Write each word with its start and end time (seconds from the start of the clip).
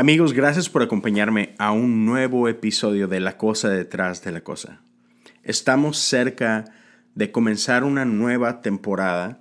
Amigos, 0.00 0.32
gracias 0.32 0.68
por 0.68 0.84
acompañarme 0.84 1.56
a 1.58 1.72
un 1.72 2.06
nuevo 2.06 2.46
episodio 2.46 3.08
de 3.08 3.18
La 3.18 3.36
Cosa 3.36 3.68
detrás 3.68 4.22
de 4.22 4.30
la 4.30 4.42
Cosa. 4.42 4.80
Estamos 5.42 5.98
cerca 5.98 6.66
de 7.16 7.32
comenzar 7.32 7.82
una 7.82 8.04
nueva 8.04 8.62
temporada 8.62 9.40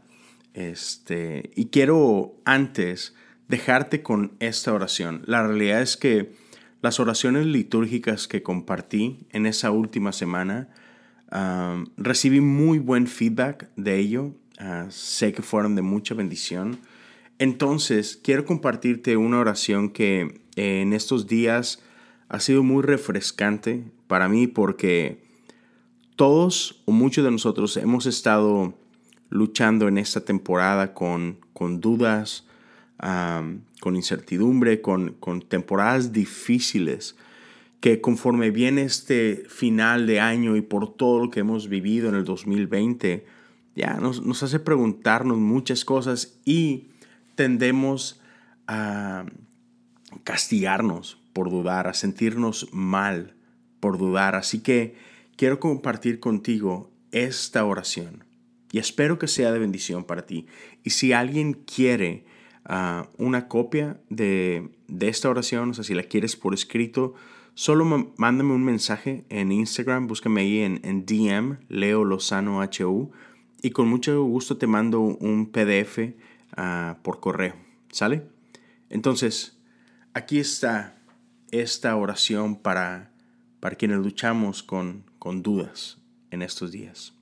este, 0.55 1.51
y 1.55 1.67
quiero 1.67 2.33
antes 2.43 3.13
dejarte 3.47 4.01
con 4.01 4.33
esta 4.39 4.73
oración. 4.73 5.21
La 5.27 5.45
realidad 5.45 5.79
es 5.79 5.95
que 5.95 6.33
las 6.81 6.99
oraciones 6.99 7.45
litúrgicas 7.45 8.27
que 8.27 8.41
compartí 8.41 9.27
en 9.29 9.45
esa 9.45 9.69
última 9.69 10.11
semana, 10.11 10.69
recibí 11.97 12.41
muy 12.41 12.79
buen 12.79 13.05
feedback 13.05 13.69
de 13.75 13.99
ello. 13.99 14.33
Ah, 14.57 14.87
sé 14.89 15.33
que 15.33 15.43
fueron 15.43 15.75
de 15.75 15.83
mucha 15.83 16.15
bendición. 16.15 16.79
Entonces, 17.39 18.19
quiero 18.21 18.45
compartirte 18.45 19.17
una 19.17 19.39
oración 19.39 19.89
que 19.89 20.41
en 20.55 20.93
estos 20.93 21.27
días 21.27 21.83
ha 22.29 22.39
sido 22.39 22.63
muy 22.63 22.81
refrescante 22.83 23.83
para 24.07 24.27
mí 24.27 24.47
porque 24.47 25.21
todos 26.15 26.81
o 26.85 26.91
muchos 26.91 27.23
de 27.23 27.31
nosotros 27.31 27.77
hemos 27.77 28.05
estado 28.07 28.73
luchando 29.29 29.87
en 29.87 29.97
esta 29.97 30.21
temporada 30.21 30.93
con, 30.93 31.37
con 31.53 31.79
dudas, 31.79 32.45
con 32.97 33.95
incertidumbre, 33.95 34.81
con, 34.81 35.13
con, 35.19 35.41
temporadas 35.41 36.11
difíciles, 36.11 37.15
que 37.79 38.01
conforme 38.01 38.49
viene 38.49 38.81
este 38.81 39.45
final 39.47 40.07
de 40.07 40.19
año 40.19 40.55
y 40.55 40.61
por 40.61 40.95
todo 40.95 41.25
lo 41.25 41.29
que 41.29 41.41
hemos 41.41 41.69
vivido 41.69 42.09
en 42.09 42.15
el 42.15 42.23
2020, 42.23 43.25
ya 43.75 43.93
nos, 43.95 44.25
nos 44.25 44.41
hace 44.41 44.59
preguntarnos 44.59 45.37
muchas 45.37 45.85
cosas 45.85 46.39
y 46.43 46.87
tendemos 47.37 48.19
a 48.67 49.25
castigarnos 50.25 51.21
por 51.31 51.49
dudar, 51.49 51.87
a 51.87 51.93
sentirnos 51.93 52.67
mal 52.73 53.35
por 53.79 53.97
dudar. 53.97 54.35
Así 54.35 54.59
que 54.59 54.95
quiero 55.37 55.59
compartir 55.61 56.19
contigo 56.19 56.91
esta 57.11 57.63
oración 57.63 58.25
y 58.71 58.79
espero 58.79 59.17
que 59.19 59.27
sea 59.27 59.51
de 59.51 59.59
bendición 59.59 60.03
para 60.03 60.25
ti. 60.25 60.47
Y 60.83 60.89
si 60.89 61.13
alguien 61.13 61.53
quiere 61.53 62.25
ah, 62.65 63.07
una 63.17 63.47
copia 63.47 64.01
de, 64.09 64.69
esta 64.99 65.29
oración, 65.29 65.69
o 65.69 65.73
sea, 65.73 65.83
si 65.83 65.93
la 65.93 66.03
quieres 66.03 66.35
por 66.35 66.53
escrito, 66.53 67.13
solo 67.53 67.85
mándame 68.17 68.53
un 68.53 68.65
mensaje 68.65 69.25
en 69.29 69.51
Instagram, 69.51 70.07
búscame 70.07 70.41
ahí 70.41 70.59
en, 70.59 70.81
en 70.83 71.05
DM, 71.05 71.59
Leo 71.69 72.03
Lozano 72.03 72.59
HU, 72.61 73.11
y 73.61 73.69
con 73.69 73.87
mucho 73.87 74.23
gusto 74.23 74.57
te 74.57 74.67
mando 74.67 74.99
un 75.01 75.51
PDF 75.51 75.99
ah, 76.57 76.97
por 77.03 77.19
correo. 77.19 77.55
¿Sale? 77.91 78.27
Entonces, 78.89 79.57
aquí 80.13 80.39
está 80.39 80.97
esta 81.51 81.95
oración 81.95 82.57
para, 82.57 83.11
para 83.59 83.75
quienes 83.75 83.97
luchamos 83.99 84.63
con, 84.63 85.05
con 85.19 85.41
dudas 85.43 85.97
en 86.31 86.41
estos 86.41 86.71
días. 86.71 87.13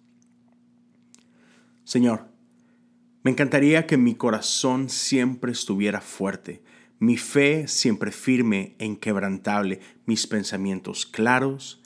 Señor, 1.84 2.28
me 3.24 3.32
encantaría 3.32 3.88
que 3.88 3.98
mi 3.98 4.16
corazón 4.16 4.90
siempre 4.90 5.52
estuviera 5.52 6.02
fuerte, 6.02 6.64
mi 7.00 7.18
fe 7.18 7.68
siempre 7.68 8.12
firme 8.12 8.76
e 8.80 8.86
inquebrantable, 8.86 9.82
mis 10.06 10.28
pensamientos 10.28 11.06
claros, 11.06 11.82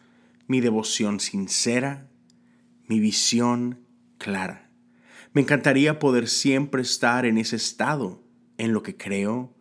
mi 0.47 0.61
devoción 0.61 1.19
sincera, 1.19 2.07
mi 2.87 2.99
visión 2.99 3.79
clara. 4.17 4.68
Me 5.31 5.41
encantaría 5.41 5.99
poder 5.99 6.27
siempre 6.27 6.81
estar 6.81 7.25
en 7.25 7.37
ese 7.37 7.55
estado 7.55 8.23
en 8.57 8.73
lo 8.73 8.81
que 8.81 8.97
creo, 8.97 9.55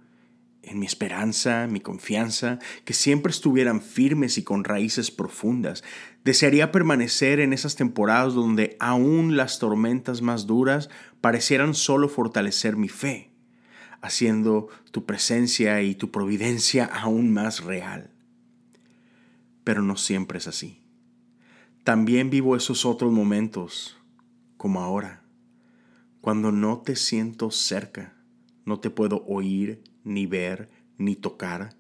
en 0.63 0.79
mi 0.79 0.87
esperanza, 0.87 1.67
mi 1.67 1.81
confianza, 1.81 2.59
que 2.85 2.95
siempre 2.95 3.31
estuvieran 3.31 3.83
firmes 3.83 4.39
y 4.39 4.45
con 4.45 4.65
raíces 4.65 5.11
profundas. 5.11 5.85
Desearía 6.25 6.73
permanecer 6.73 7.41
en 7.41 7.53
esas 7.53 7.77
temporadas 7.77 8.35
donde 8.35 8.77
aún 8.81 9.37
las 9.37 9.59
tormentas 9.59 10.23
más 10.23 10.47
duras 10.47 10.89
parecieran 11.21 11.75
solo 11.75 12.09
fortalecer 12.09 12.77
mi 12.77 12.89
fe, 12.89 13.31
haciendo 14.01 14.69
tu 14.91 15.05
presencia 15.05 15.83
y 15.83 15.95
tu 15.95 16.11
providencia 16.11 16.87
aún 16.87 17.33
más 17.33 17.65
real. 17.65 18.11
Pero 19.65 19.83
no 19.83 19.97
siempre 19.97 20.39
es 20.39 20.49
así. 20.49 20.83
También 21.85 22.31
vivo 22.31 22.57
esos 22.57 22.85
otros 22.85 23.13
momentos, 23.13 23.99
como 24.57 24.81
ahora, 24.81 25.23
cuando 26.21 26.53
no 26.53 26.79
te 26.79 26.97
siento 26.97 27.51
cerca 27.51 28.19
no 28.69 28.81
te 28.81 28.91
puedo 28.91 29.25
oír, 29.27 29.83
ni 30.05 30.27
ver, 30.27 30.69
ni 30.99 31.17
tocar. 31.17 31.75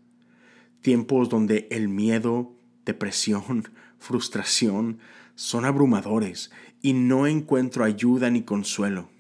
Tiempos 0.81 1.28
donde 1.28 1.69
el 1.71 1.88
miedo, 1.88 2.56
depresión, 2.87 3.69
frustración 3.98 4.98
son 5.34 5.66
abrumadores 5.66 6.50
y 6.81 6.94
no 6.94 7.27
encuentro 7.27 7.84
ayuda 7.84 8.31
ni 8.31 8.43
consuelo. 8.43 9.10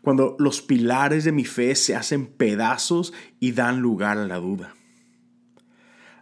Cuando 0.00 0.34
los 0.38 0.62
pilares 0.62 1.24
de 1.24 1.32
mi 1.32 1.44
fe 1.44 1.74
se 1.74 1.94
hacen 1.94 2.26
pedazos 2.26 3.12
y 3.38 3.52
dan 3.52 3.80
lugar 3.80 4.16
a 4.16 4.26
la 4.26 4.38
duda. 4.38 4.74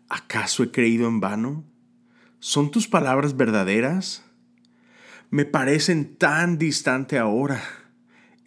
¿Acaso 0.08 0.64
he 0.64 0.72
creído 0.72 1.06
en 1.06 1.20
vano? 1.20 1.64
¿Son 2.40 2.72
tus 2.72 2.88
palabras 2.88 3.36
verdaderas? 3.36 4.24
Me 5.30 5.44
parecen 5.44 6.16
tan 6.16 6.58
distante 6.58 7.18
ahora. 7.18 7.62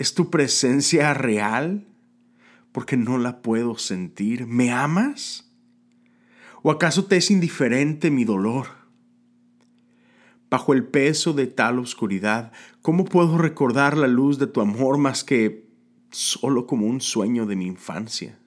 ¿Es 0.01 0.15
tu 0.15 0.31
presencia 0.31 1.13
real? 1.13 1.85
porque 2.71 2.97
no 2.97 3.17
la 3.17 3.41
puedo 3.41 3.77
sentir. 3.77 4.47
¿Me 4.47 4.71
amas? 4.71 5.49
¿O 6.63 6.71
acaso 6.71 7.05
te 7.05 7.17
es 7.17 7.31
indiferente 7.31 8.11
mi 8.11 8.23
dolor? 8.23 8.67
Bajo 10.49 10.73
el 10.73 10.83
peso 10.85 11.33
de 11.33 11.47
tal 11.47 11.79
oscuridad, 11.79 12.51
¿cómo 12.81 13.05
puedo 13.05 13.37
recordar 13.37 13.97
la 13.97 14.07
luz 14.07 14.37
de 14.37 14.47
tu 14.47 14.61
amor 14.61 14.97
más 14.97 15.23
que 15.23 15.65
solo 16.11 16.67
como 16.67 16.87
un 16.87 16.99
sueño 16.99 17.45
de 17.45 17.55
mi 17.55 17.65
infancia? 17.65 18.37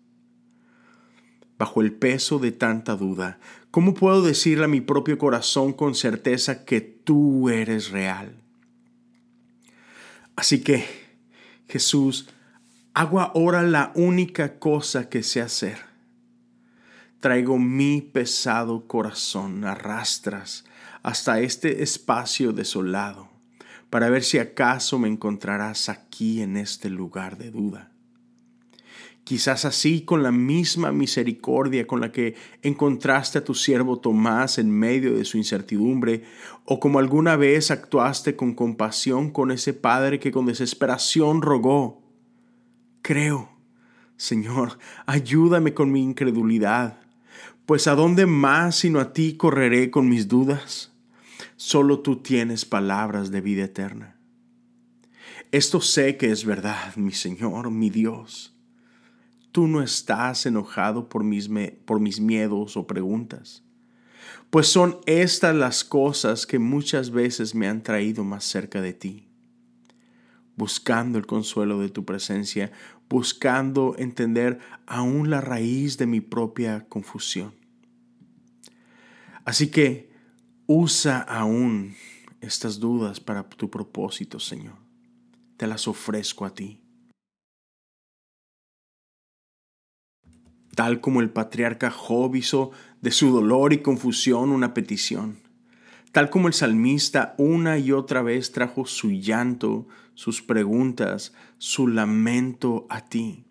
Bajo 1.58 1.80
el 1.80 1.92
peso 1.92 2.38
de 2.38 2.52
tanta 2.52 2.96
duda, 2.96 3.38
¿cómo 3.70 3.94
puedo 3.94 4.22
decirle 4.22 4.64
a 4.64 4.68
mi 4.68 4.80
propio 4.80 5.16
corazón 5.16 5.72
con 5.72 5.94
certeza 5.94 6.64
que 6.64 6.80
tú 6.80 7.48
eres 7.48 7.90
real? 7.90 8.36
Así 10.36 10.62
que, 10.62 11.03
Jesús, 11.68 12.28
Hago 12.96 13.20
ahora 13.20 13.64
la 13.64 13.90
única 13.96 14.60
cosa 14.60 15.08
que 15.08 15.24
sé 15.24 15.40
hacer. 15.40 15.78
Traigo 17.18 17.58
mi 17.58 18.00
pesado 18.00 18.86
corazón 18.86 19.64
a 19.64 19.74
rastras 19.74 20.64
hasta 21.02 21.40
este 21.40 21.82
espacio 21.82 22.52
desolado, 22.52 23.28
para 23.90 24.10
ver 24.10 24.22
si 24.22 24.38
acaso 24.38 25.00
me 25.00 25.08
encontrarás 25.08 25.88
aquí 25.88 26.40
en 26.40 26.56
este 26.56 26.88
lugar 26.88 27.36
de 27.36 27.50
duda. 27.50 27.90
Quizás 29.24 29.64
así 29.64 30.02
con 30.02 30.22
la 30.22 30.32
misma 30.32 30.92
misericordia 30.92 31.86
con 31.86 32.02
la 32.02 32.12
que 32.12 32.34
encontraste 32.60 33.38
a 33.38 33.44
tu 33.44 33.54
siervo 33.54 33.98
Tomás 33.98 34.58
en 34.58 34.70
medio 34.70 35.14
de 35.14 35.24
su 35.24 35.38
incertidumbre, 35.38 36.24
o 36.66 36.78
como 36.78 36.98
alguna 36.98 37.36
vez 37.36 37.70
actuaste 37.70 38.36
con 38.36 38.54
compasión 38.54 39.30
con 39.30 39.50
ese 39.50 39.72
padre 39.72 40.20
que 40.20 40.30
con 40.30 40.44
desesperación 40.44 41.40
rogó, 41.40 42.02
creo. 43.00 43.50
Señor, 44.16 44.78
ayúdame 45.06 45.74
con 45.74 45.90
mi 45.90 46.02
incredulidad, 46.02 47.00
pues 47.66 47.86
¿a 47.88 47.94
dónde 47.94 48.26
más 48.26 48.76
sino 48.76 49.00
a 49.00 49.12
ti 49.12 49.36
correré 49.36 49.90
con 49.90 50.08
mis 50.08 50.28
dudas? 50.28 50.92
Solo 51.56 52.00
tú 52.00 52.16
tienes 52.16 52.64
palabras 52.64 53.30
de 53.30 53.40
vida 53.40 53.64
eterna. 53.64 54.18
Esto 55.50 55.80
sé 55.80 56.16
que 56.16 56.30
es 56.30 56.44
verdad, 56.44 56.94
mi 56.96 57.12
Señor, 57.12 57.70
mi 57.70 57.88
Dios. 57.88 58.53
Tú 59.54 59.68
no 59.68 59.82
estás 59.82 60.46
enojado 60.46 61.08
por 61.08 61.22
mis, 61.22 61.48
por 61.84 62.00
mis 62.00 62.18
miedos 62.18 62.76
o 62.76 62.88
preguntas, 62.88 63.62
pues 64.50 64.66
son 64.66 64.98
estas 65.06 65.54
las 65.54 65.84
cosas 65.84 66.44
que 66.44 66.58
muchas 66.58 67.12
veces 67.12 67.54
me 67.54 67.68
han 67.68 67.84
traído 67.84 68.24
más 68.24 68.42
cerca 68.42 68.80
de 68.80 68.94
ti 68.94 69.28
buscando 70.56 71.18
el 71.18 71.26
consuelo 71.26 71.80
de 71.80 71.88
tu 71.88 72.04
presencia, 72.04 72.72
buscando 73.08 73.94
entender 73.98 74.60
aún 74.86 75.30
la 75.30 75.40
raíz 75.40 75.98
de 75.98 76.06
mi 76.06 76.20
propia 76.20 76.86
confusión. 76.88 77.54
Así 79.44 79.68
que 79.70 80.10
usa 80.66 81.18
aún 81.18 81.94
estas 82.40 82.78
dudas 82.78 83.20
para 83.20 83.48
tu 83.48 83.70
propósito, 83.70 84.40
Señor. 84.40 84.76
Te 85.56 85.66
las 85.66 85.86
ofrezco 85.86 86.44
a 86.44 86.54
ti. 86.54 86.80
Tal 90.74 91.00
como 91.00 91.20
el 91.20 91.30
patriarca 91.30 91.90
Job 91.90 92.34
hizo 92.36 92.70
de 93.00 93.10
su 93.10 93.30
dolor 93.30 93.72
y 93.72 93.78
confusión 93.78 94.50
una 94.50 94.74
petición 94.74 95.44
Tal 96.14 96.30
como 96.30 96.46
el 96.46 96.54
salmista 96.54 97.34
una 97.38 97.76
y 97.76 97.90
otra 97.90 98.22
vez 98.22 98.52
trajo 98.52 98.86
su 98.86 99.10
llanto, 99.10 99.88
sus 100.14 100.42
preguntas, 100.42 101.34
su 101.58 101.88
lamento 101.88 102.86
a 102.88 103.04
ti. 103.04 103.46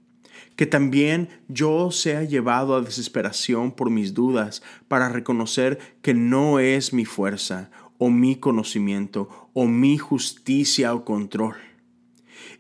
que 0.56 0.66
también 0.66 1.28
yo 1.50 1.92
sea 1.92 2.24
llevado 2.24 2.76
a 2.76 2.82
desesperación 2.82 3.74
por 3.74 3.90
mis 3.90 4.14
dudas 4.14 4.64
para 4.88 5.10
reconocer 5.10 5.78
que 6.02 6.14
no 6.14 6.60
es 6.60 6.94
mi 6.94 7.04
fuerza 7.04 7.70
o 7.98 8.10
mi 8.10 8.38
conocimiento 8.38 9.50
o 9.54 9.66
mi 9.66 9.98
justicia 9.98 10.94
o 10.94 11.04
control. 11.04 11.56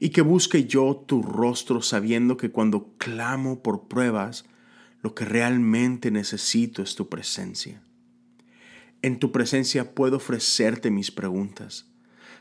Y 0.01 0.09
que 0.09 0.21
busque 0.21 0.65
yo 0.65 1.01
tu 1.07 1.21
rostro 1.21 1.81
sabiendo 1.81 2.35
que 2.35 2.51
cuando 2.51 2.89
clamo 2.97 3.63
por 3.63 3.87
pruebas, 3.87 4.43
lo 5.03 5.13
que 5.13 5.25
realmente 5.25 6.09
necesito 6.09 6.81
es 6.81 6.95
tu 6.95 7.09
presencia. 7.09 7.83
En 9.01 9.19
tu 9.19 9.33
presencia 9.33 9.93
puedo 9.93 10.15
ofrecerte 10.17 10.89
mis 10.89 11.11
preguntas, 11.11 11.91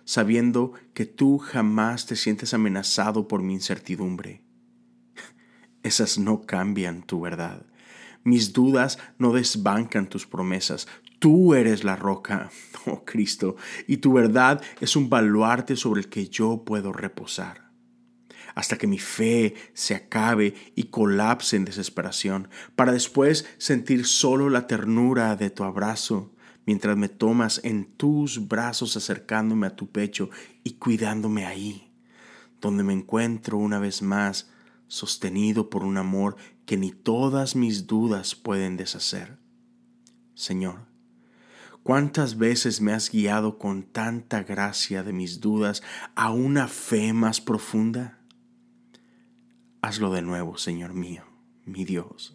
sabiendo 0.05 0.73
que 0.95 1.05
tú 1.05 1.39
jamás 1.39 2.07
te 2.07 2.15
sientes 2.15 2.55
amenazado 2.55 3.27
por 3.27 3.43
mi 3.43 3.55
incertidumbre 3.55 4.45
esas 5.83 6.19
no 6.19 6.43
cambian 6.43 7.03
tu 7.03 7.21
verdad. 7.21 7.67
Mis 8.25 8.53
dudas 8.53 8.99
no 9.19 9.33
desbancan 9.33 10.09
tus 10.09 10.27
promesas. 10.27 10.87
Tú 11.19 11.55
eres 11.55 11.83
la 11.83 11.97
roca, 11.97 12.51
oh 12.87 13.05
Cristo, 13.05 13.57
y 13.89 13.97
tu 13.97 14.13
verdad 14.13 14.63
es 14.81 14.95
un 14.95 15.11
baluarte 15.11 15.75
sobre 15.75 16.03
el 16.03 16.09
que 16.09 16.29
yo 16.29 16.65
puedo 16.65 16.93
reposar. 16.93 17.72
Hasta 18.55 18.77
que 18.77 18.87
mi 18.87 18.99
fe 18.99 19.55
se 19.75 19.95
acabe 19.95 20.55
y 20.75 20.85
colapse 20.85 21.57
en 21.57 21.65
desesperación, 21.65 22.49
para 22.77 22.93
después 22.93 23.47
sentir 23.59 24.07
solo 24.07 24.51
la 24.51 24.67
ternura 24.67 25.37
de 25.37 25.51
tu 25.51 25.65
abrazo, 25.65 26.33
mientras 26.67 26.97
me 26.97 27.09
tomas 27.09 27.61
en 27.65 27.85
tus 27.85 28.49
brazos 28.49 28.97
acercándome 28.97 29.67
a 29.67 29.77
tu 29.77 29.91
pecho 29.91 30.31
y 30.65 30.75
cuidándome 30.75 31.47
ahí, 31.47 31.93
donde 32.61 32.85
me 32.85 32.93
encuentro 32.93 33.59
una 33.59 33.79
vez 33.79 34.03
más 34.03 34.51
sostenido 34.87 35.71
por 35.71 35.85
un 35.85 35.97
amor 35.97 36.37
que 36.67 36.77
ni 36.77 36.93
todas 36.93 37.57
mis 37.57 37.87
dudas 37.87 38.35
pueden 38.35 38.77
deshacer. 38.77 39.39
Señor, 40.35 40.87
¿cuántas 41.83 42.37
veces 42.37 42.81
me 42.81 42.93
has 42.93 43.11
guiado 43.11 43.59
con 43.59 43.83
tanta 43.83 44.43
gracia 44.43 45.03
de 45.03 45.13
mis 45.13 45.41
dudas 45.41 45.83
a 46.15 46.31
una 46.31 46.69
fe 46.69 47.13
más 47.13 47.41
profunda? 47.41 48.19
Hazlo 49.83 50.13
de 50.13 50.23
nuevo, 50.23 50.57
Señor 50.57 50.95
mío, 50.95 51.25
mi 51.67 51.85
Dios. 51.85 52.35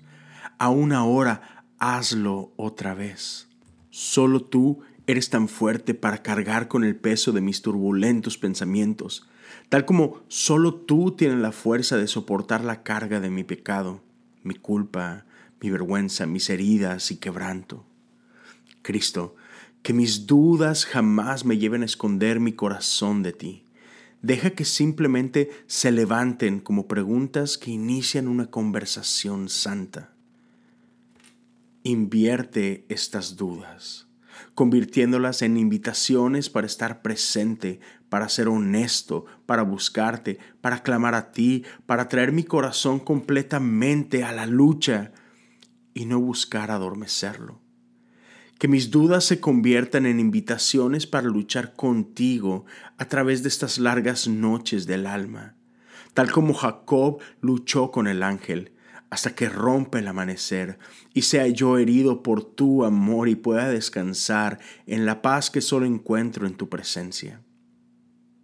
Aún 0.59 0.91
ahora, 0.91 1.65
hazlo 1.79 2.51
otra 2.55 2.93
vez. 2.93 3.47
Solo 3.89 4.41
tú 4.41 4.81
eres 5.07 5.29
tan 5.29 5.47
fuerte 5.47 5.93
para 5.93 6.21
cargar 6.21 6.67
con 6.67 6.83
el 6.83 6.95
peso 6.95 7.31
de 7.31 7.41
mis 7.41 7.61
turbulentos 7.61 8.37
pensamientos 8.37 9.27
tal 9.69 9.85
como 9.85 10.21
solo 10.27 10.73
tú 10.73 11.11
tienes 11.11 11.39
la 11.39 11.51
fuerza 11.51 11.97
de 11.97 12.07
soportar 12.07 12.63
la 12.63 12.83
carga 12.83 13.19
de 13.19 13.29
mi 13.29 13.43
pecado, 13.43 14.01
mi 14.43 14.55
culpa, 14.55 15.25
mi 15.61 15.69
vergüenza, 15.69 16.25
mis 16.25 16.49
heridas 16.49 17.11
y 17.11 17.17
quebranto. 17.17 17.85
Cristo, 18.81 19.35
que 19.83 19.93
mis 19.93 20.27
dudas 20.27 20.85
jamás 20.85 21.45
me 21.45 21.57
lleven 21.57 21.81
a 21.81 21.85
esconder 21.85 22.39
mi 22.39 22.53
corazón 22.53 23.23
de 23.23 23.33
ti. 23.33 23.63
Deja 24.21 24.51
que 24.51 24.65
simplemente 24.65 25.49
se 25.67 25.91
levanten 25.91 26.59
como 26.59 26.87
preguntas 26.87 27.57
que 27.57 27.71
inician 27.71 28.27
una 28.27 28.47
conversación 28.47 29.49
santa. 29.49 30.13
Invierte 31.83 32.85
estas 32.89 33.37
dudas 33.37 34.07
convirtiéndolas 34.53 35.41
en 35.41 35.57
invitaciones 35.57 36.49
para 36.49 36.67
estar 36.67 37.01
presente, 37.01 37.79
para 38.09 38.29
ser 38.29 38.47
honesto, 38.47 39.25
para 39.45 39.63
buscarte, 39.63 40.39
para 40.61 40.83
clamar 40.83 41.15
a 41.15 41.31
ti, 41.31 41.63
para 41.85 42.07
traer 42.07 42.31
mi 42.31 42.43
corazón 42.43 42.99
completamente 42.99 44.23
a 44.23 44.31
la 44.31 44.45
lucha 44.45 45.11
y 45.93 46.05
no 46.05 46.19
buscar 46.19 46.71
adormecerlo. 46.71 47.59
Que 48.59 48.67
mis 48.67 48.89
dudas 48.89 49.23
se 49.23 49.39
conviertan 49.39 50.05
en 50.05 50.19
invitaciones 50.19 51.05
para 51.05 51.27
luchar 51.27 51.73
contigo 51.73 52.65
a 52.97 53.05
través 53.05 53.43
de 53.43 53.49
estas 53.49 53.77
largas 53.77 54.27
noches 54.27 54.87
del 54.87 55.05
alma, 55.05 55.55
tal 56.13 56.31
como 56.31 56.53
Jacob 56.53 57.19
luchó 57.41 57.91
con 57.91 58.07
el 58.07 58.23
ángel 58.23 58.71
hasta 59.09 59.35
que 59.35 59.49
rompe 59.49 59.99
el 59.99 60.07
amanecer 60.07 60.79
y 61.13 61.21
sea 61.23 61.47
yo 61.47 61.77
herido 61.77 62.23
por 62.23 62.43
tu 62.43 62.83
amor 62.83 63.29
y 63.29 63.35
pueda 63.35 63.69
descansar 63.69 64.59
en 64.85 65.05
la 65.05 65.21
paz 65.21 65.49
que 65.49 65.61
solo 65.61 65.85
encuentro 65.85 66.45
en 66.45 66.55
tu 66.55 66.69
presencia. 66.69 67.41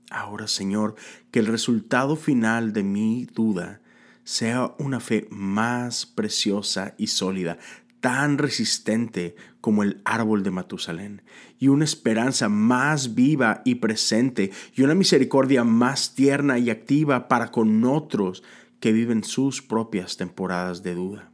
Ahora, 0.09 0.47
Señor, 0.47 0.95
que 1.31 1.39
el 1.39 1.47
resultado 1.47 2.15
final 2.15 2.71
de 2.71 2.83
mi 2.83 3.25
duda 3.25 3.81
sea 4.23 4.73
una 4.77 4.99
fe 4.99 5.27
más 5.31 6.05
preciosa 6.05 6.93
y 6.97 7.07
sólida, 7.07 7.57
tan 8.03 8.37
resistente 8.37 9.33
como 9.61 9.81
el 9.81 10.01
árbol 10.03 10.43
de 10.43 10.51
Matusalén, 10.51 11.21
y 11.57 11.69
una 11.69 11.85
esperanza 11.85 12.49
más 12.49 13.15
viva 13.15 13.61
y 13.63 13.75
presente, 13.75 14.51
y 14.75 14.81
una 14.81 14.93
misericordia 14.93 15.63
más 15.63 16.13
tierna 16.13 16.59
y 16.59 16.69
activa 16.69 17.29
para 17.29 17.49
con 17.49 17.85
otros 17.85 18.43
que 18.81 18.91
viven 18.91 19.23
sus 19.23 19.61
propias 19.61 20.17
temporadas 20.17 20.83
de 20.83 20.95
duda. 20.95 21.31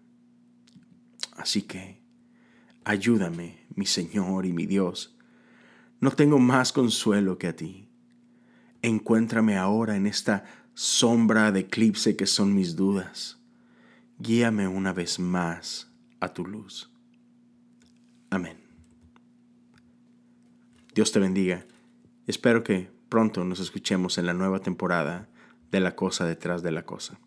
Así 1.37 1.63
que, 1.63 2.03
ayúdame, 2.83 3.65
mi 3.73 3.87
Señor 3.87 4.45
y 4.45 4.53
mi 4.53 4.67
Dios. 4.67 5.17
No 5.99 6.11
tengo 6.11 6.37
más 6.37 6.71
consuelo 6.71 7.39
que 7.39 7.47
a 7.47 7.55
ti. 7.55 7.89
Encuéntrame 8.83 9.57
ahora 9.57 9.95
en 9.95 10.05
esta 10.05 10.43
sombra 10.75 11.51
de 11.51 11.61
eclipse 11.61 12.15
que 12.15 12.27
son 12.27 12.53
mis 12.53 12.75
dudas. 12.75 13.39
Guíame 14.19 14.67
una 14.67 14.93
vez 14.93 15.17
más 15.17 15.88
a 16.19 16.33
tu 16.33 16.45
luz. 16.45 16.91
Amén. 18.29 18.57
Dios 20.93 21.11
te 21.11 21.19
bendiga. 21.19 21.65
Espero 22.27 22.63
que 22.63 22.91
pronto 23.09 23.43
nos 23.43 23.59
escuchemos 23.59 24.17
en 24.17 24.25
la 24.25 24.33
nueva 24.33 24.59
temporada 24.59 25.29
de 25.71 25.79
La 25.79 25.95
Cosa 25.95 26.25
detrás 26.25 26.61
de 26.61 26.71
la 26.71 26.83
Cosa. 26.83 27.19